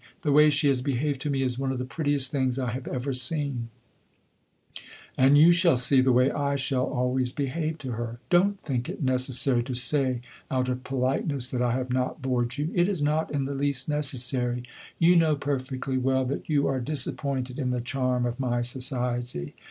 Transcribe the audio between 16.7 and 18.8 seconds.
disappointed in the charm of my